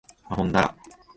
[0.29, 0.75] あほんだら